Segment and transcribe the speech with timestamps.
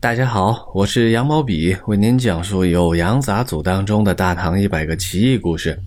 [0.00, 5.78] 大家好，我是羊毛笔，为您讲述《酉阳杂俎》当中的大唐一百个奇异故事。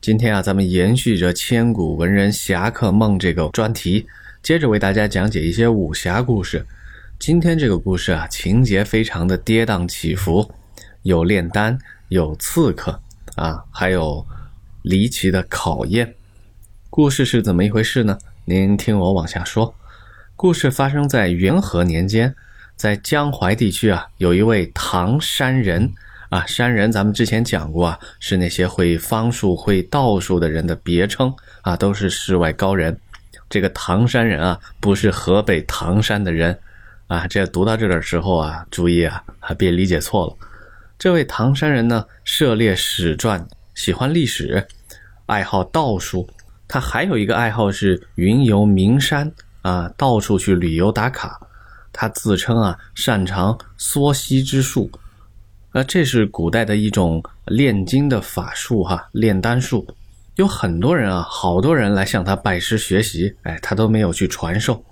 [0.00, 4.06] 今天啊，咱们延续着千古文人侠客梦这个专题，
[4.44, 6.64] 接着为大家讲解一些武侠故事。
[7.18, 10.48] 今天这个故事啊，情节非常的跌宕起伏，
[11.02, 11.76] 有炼丹，
[12.10, 12.96] 有刺客
[13.34, 14.24] 啊，还有
[14.82, 16.14] 离奇的考验。
[16.88, 18.16] 故事是怎么一回事呢？
[18.44, 19.74] 您听我往下说。
[20.36, 22.32] 故事发生在元和年间。
[22.76, 25.88] 在江淮地区啊，有一位唐山人
[26.30, 32.98] 啊，山人咱们之前讲过啊，是那些会方术、会道术的人的别称啊，都是世外高人。
[33.48, 36.58] 这个唐山人啊，不是河北唐山的人
[37.06, 37.26] 啊。
[37.26, 39.22] 这读到这的时候啊，注意啊，
[39.56, 40.36] 别理解错了。
[40.98, 44.66] 这位唐山人呢，涉猎史传，喜欢历史，
[45.26, 46.28] 爱好道术。
[46.66, 51.38] 他还有一个爱好是云游名山啊，到处去旅游打卡。
[51.92, 54.90] 他自称啊，擅长缩吸之术，
[55.72, 59.86] 呃，这是古代的一种炼金的法术哈，炼丹术。
[60.36, 64.82] 有很多人啊，好多人来向他拜师学习，哎，他都没有去传授。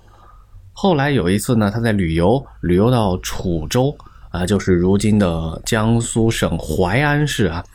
[0.71, 3.95] 后来有一次呢，他在旅游，旅游到楚州
[4.29, 7.65] 啊，就是如今的江苏省淮安市啊，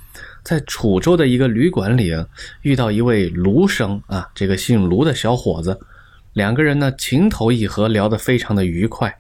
[0.45, 2.13] 在楚州的一个旅馆里，
[2.63, 5.79] 遇到一位卢生啊，这个姓卢的小伙子。
[6.37, 9.17] 两个人呢情投意合，聊得非常的愉快。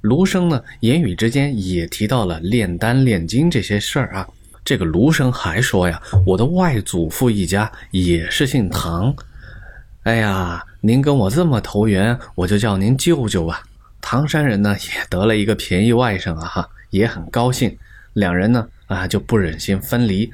[0.00, 4.26] 卢生呢言语之间也提到了炼丹炼金这些事儿啊。
[4.64, 9.14] 这个卢生还说呀，我的外祖父一家也是姓唐。
[10.04, 13.62] 哎呀，您跟我这么投缘，我就叫您舅舅吧。
[14.00, 17.76] 唐山人呢也得了一个便宜外甥啊，哈，也很高兴。
[18.14, 20.32] 两人呢啊就不忍心分离。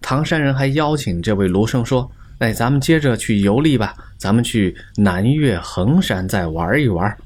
[0.00, 2.08] 唐山人还邀请这位卢生说。
[2.44, 3.94] 哎，咱们接着去游历吧。
[4.18, 7.16] 咱们去南岳衡山再玩一玩。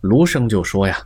[0.00, 0.96] 卢生就说呀：“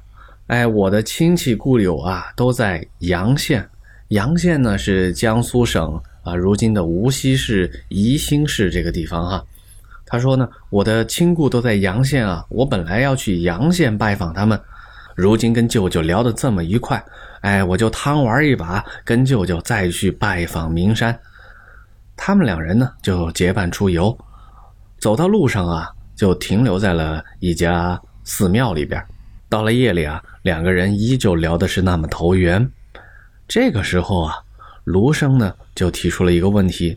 [0.47, 3.69] 哎，我的亲戚故友啊，都在阳县。
[4.11, 9.45] 阳县呢是江苏省啊，如今的无锡市宜兴市这个地方哈。
[10.07, 12.47] 他说呢，我的亲故都在阳县啊。
[12.51, 14.61] 我本来要去阳县拜访他们，
[15.17, 17.05] 如今跟舅舅聊得这么愉快，
[17.41, 21.19] 哎，我就贪玩一把，跟舅舅再去拜访名山。”
[22.23, 24.15] 他们两人呢，就结伴出游，
[24.99, 29.03] 走到路上啊，就停留在了一家寺庙里边。
[29.49, 32.71] 到了夜里啊，两个人依旧聊的是那么投缘。
[33.49, 34.35] 这个时候啊，
[34.85, 36.95] 卢生呢就提出了一个问题：“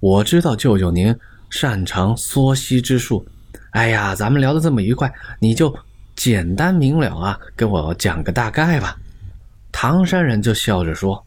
[0.00, 1.16] 我知道舅舅您
[1.48, 3.24] 擅长缩吸之术，
[3.70, 5.72] 哎呀，咱们聊得这么愉快，你就
[6.16, 8.96] 简单明了啊，跟我讲个大概吧。”
[9.70, 11.24] 唐山人就笑着说：“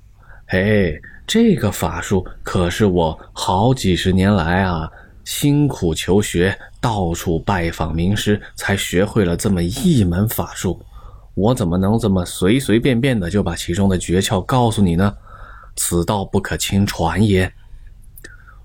[0.48, 4.90] 嘿。”这个法术可是我好几十年来啊，
[5.26, 10.82] 辛苦求学，到处拜访名师，才学会了这么一门法术。
[11.34, 15.14] 我怎么能这么随随便便的就把其中的诀窍告诉你呢？
[15.76, 17.52] 此道不可轻传也。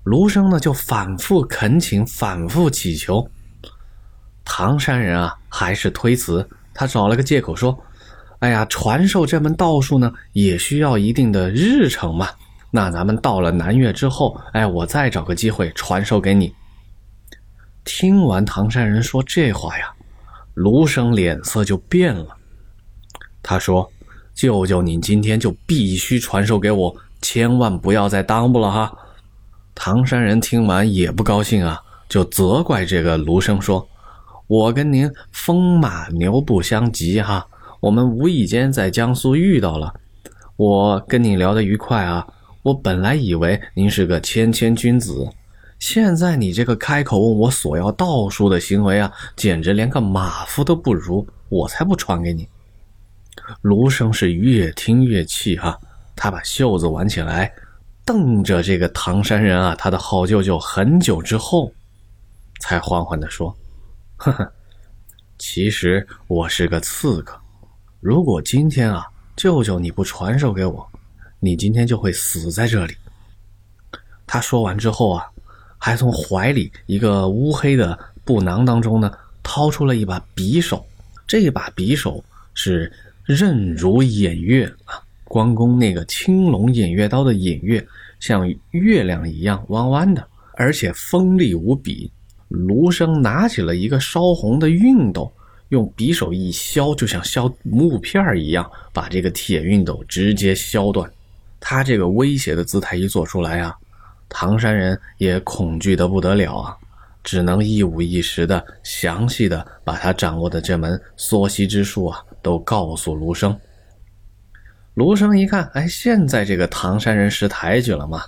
[0.04, 3.28] 卢生呢，就反复恳请，反复乞求。
[4.44, 6.48] 唐山人啊，还是推辞。
[6.72, 7.76] 他找了个借口说
[8.42, 12.28] ：“哎呀，传授这门道术呢，也需要一定的日程嘛。”
[12.75, 16.53] 那咱们到了南岳之后，哎，我再找个机会传授给你。
[17.84, 19.92] 听完唐山人说这话呀，
[20.54, 22.36] 卢生脸色就变了。
[23.44, 23.88] 他说
[24.34, 28.92] ：“舅舅，你今天就必须传授给我，千万不要再耽误了哈。”
[29.72, 33.88] 唐山人听完也不高兴啊，就责怪这个卢生说
[34.48, 37.47] ：“我跟您风马牛不相及哈，
[37.82, 39.93] 我们无意间在江苏遇到了，
[40.54, 42.25] 我跟你聊得愉快啊。”
[42.62, 45.28] 我本来以为您是个谦谦君子，
[45.81, 52.48] 现在你这个开口问我索要道术的行为啊，简直连个马夫都不如，我才不传给你。
[53.62, 55.76] 卢生是越听越气哈，
[56.15, 57.53] 他把袖子挽起来，
[58.04, 61.72] 瞪着这个唐山人啊，他的好舅舅，很久之后，
[62.60, 63.53] 才缓缓地说
[64.19, 64.53] ：“呵呵，
[65.37, 67.37] 其实我是个刺客，
[68.03, 69.07] 如果今天啊，
[69.37, 70.84] 舅舅你不传授给我。”
[71.39, 72.95] 你今天就会死在这里。
[74.27, 75.25] 他说完之后啊，
[75.78, 80.84] 还从怀里一个乌黑的布囊当中呢，掏出了一把匕首。
[81.28, 82.93] 这把匕首是
[83.25, 87.87] 刃如偃月啊，关公那个青龙偃月刀的偃月，
[88.19, 92.10] 像月亮一样弯弯的，而且锋利无比。
[92.48, 95.33] 卢生拿起了一个烧红的熨斗，
[95.72, 101.10] 用匕首一削，就像削木片一样，把这个铁熨斗直接削断。
[101.59, 103.74] 他这个威胁的姿态一做出来啊，
[104.28, 106.77] 唐山人也恐惧的不得了啊，
[107.24, 113.59] 只能一五一十的详细的把他掌握的这门缩息之术啊都告诉卢生。
[114.92, 118.24] 卢生一看，哎，现在这个唐山人识抬举了嘛，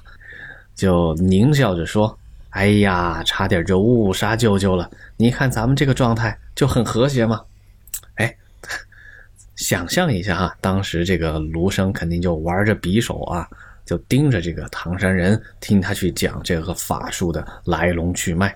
[0.75, 2.19] 就狞笑着说
[2.55, 4.89] ：“哎呀，差点就误杀舅舅了。
[5.17, 7.43] 你看咱们这个状态就很和谐嘛。”
[8.17, 8.37] 哎，
[9.57, 13.49] 想象一下哈，当时这个卢生肯定就玩着匕首啊，
[13.85, 18.55] 就盯着这个唐山人，听他去讲这个法术的来龙去脉。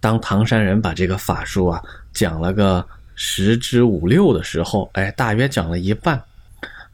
[0.00, 1.82] 当唐山人把这个法术啊
[2.14, 2.82] 讲了个
[3.14, 6.18] 十之五六的时候，哎，大约讲了一半。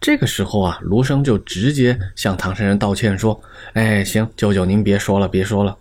[0.00, 3.40] 这个时候啊，卢生就直接向唐山人道歉说
[3.74, 5.76] ：“哎，行，舅舅您别说了，别说了，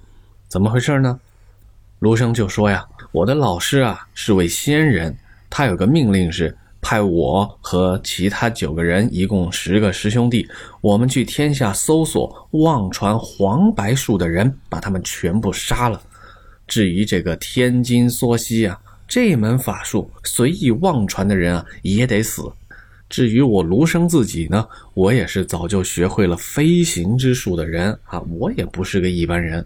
[0.47, 1.19] 怎么回事呢？”
[1.99, 5.17] 卢生就说呀：“我的老师啊是位仙人，
[5.49, 10.47] 他有个命令是派我和其他九个人，一共十个师兄弟，
[10.81, 15.99] 我们去天下搜索忘传黄白术的人，把他们全部杀了。
[16.67, 22.51] 至于这个天津缩西啊，这门法术随意忘传的人啊，也得死。”
[23.07, 29.65] 至于我卢生自己呢，我也是早就学会了飞行之术的人啊，我也不是个一般人。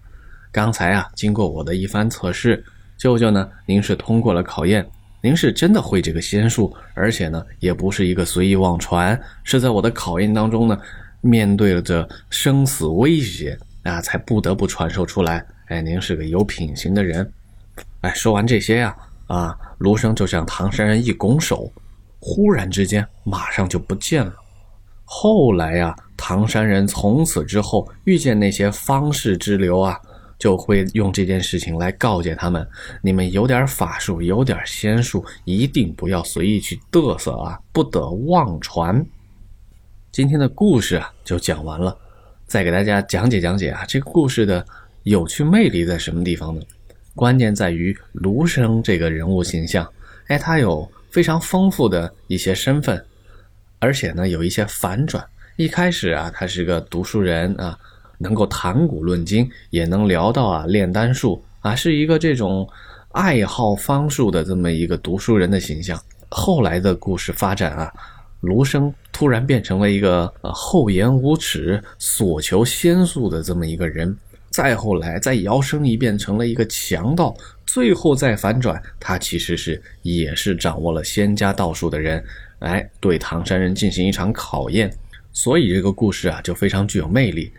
[0.52, 2.64] 刚才啊，经过我的一番测试，
[2.98, 4.86] 舅舅呢，您是通过了考验，
[5.22, 10.78] 您是真的会这个仙术，而且呢，也不是一个随意妄传，是在我的考验当中呢，
[11.22, 15.46] 面对着生死威胁啊，才不得不传授出来。
[15.68, 17.32] 哎，您是个有品行的人。
[18.02, 18.96] 哎，说完这些呀，
[19.28, 21.72] 啊，卢生就向唐山人一拱手。
[22.20, 24.34] 忽然之间，马上就不见了。
[25.06, 30.00] 后来呀，唐山人从此之后遇见那些方士之流啊，
[30.40, 32.68] 就会用这件事情来告诫他们：
[33.04, 39.06] 你们有点法术，有点仙术，一定不要随意去嘚瑟啊，不得妄传。
[40.12, 41.96] 今天的故事啊，就讲完了。
[42.48, 44.66] 再给大家讲解讲解啊，这个故事的
[45.04, 46.62] 有趣魅力在什么地方呢？
[47.14, 49.88] 关键在于卢生这个人物形象。
[50.30, 50.90] 哎，他有。
[51.12, 53.04] 非常丰富的一些身份，
[53.80, 55.28] 而且呢有一些反转。
[55.56, 57.76] 一开始啊，他是个读书人啊，
[58.20, 62.70] 能够谈古论今，也能聊到啊炼丹术啊，是一个这种
[63.14, 66.00] 爱好方术的这么一个读书人的形象。
[66.30, 67.92] 后来的故事发展啊，
[68.42, 74.16] 卢生突然变成了一个呃厚颜无耻、所求仙术的这么一个人。
[74.52, 77.36] 再后来，再摇身一变成了一个强盗。
[77.68, 82.24] 最后再反转，他其实是也是掌握了仙家道术的人，
[82.58, 84.92] 来对唐山人进行一场考验，
[85.32, 87.54] 所以这个故事啊就非常具有魅力，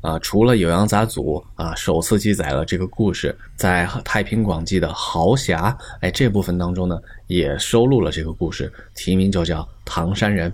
[0.00, 10.50] 啊，除了《酉阳杂俎》啊首次记载了这个故事，在《太平广记》的豪侠哎这部分当中呢，也收录了这个故事，题名就叫《唐山人》。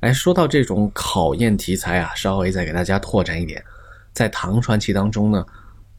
[0.00, 3.62] 哎，说到这种考验题材啊，稍微再给大家拓展一点，
[4.12, 5.44] 在唐传奇当中呢。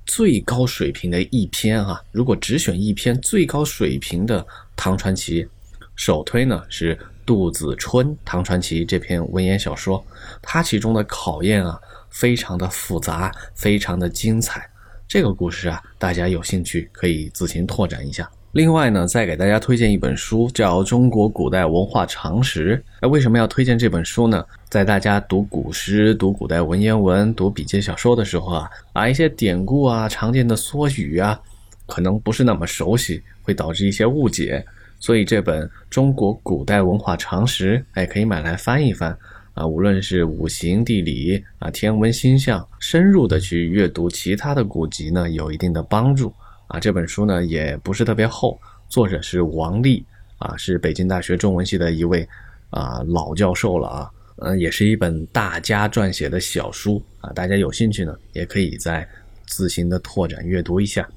[0.06, 4.46] 最高水平的一篇啊，如果只选一篇最高水平的
[4.76, 5.48] 唐传奇，
[5.96, 10.06] 首推呢是杜子春《唐传奇》这篇文言小说，
[10.42, 11.80] 它其中的考验啊，
[12.14, 14.70] 非常的复杂，非常的精彩。
[15.08, 18.30] 这个故事啊，大家有兴趣可以自行拓展一下。
[18.54, 22.78] 另外呢，再给大家推荐一本书，叫《中国古代文化常识》。
[23.02, 24.46] 那为什么要推荐这本书呢？
[24.70, 31.40] 在大家读古诗、读古代文言文、读笔记小说的时候啊，啊一些典故啊、常见的缩语啊，
[31.88, 34.64] 可能不是那么熟悉，会导致一些误解。
[35.00, 39.18] 所以这本《中国古代文化常识》，哎，可以买来翻一翻
[39.54, 39.66] 啊。
[39.66, 46.34] 无论是五行、地理啊、天文、星象，深入的去阅读其他的古籍呢，有一定的帮助。
[46.68, 50.04] 啊，这本书呢也不是特别厚，作者是王力
[50.38, 52.28] 啊，是北京大学中文系的一位
[52.70, 59.08] 啊老教授了啊，嗯，也是一本大家撰写的小书啊，大家有兴趣呢，也可以再
[59.46, 61.08] 自行的拓展阅读一下。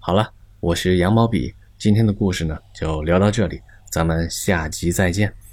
[0.00, 3.60] 好了，我是羊毛笔，今天的故事呢就聊到这里，
[3.90, 5.43] 咱们下集再见。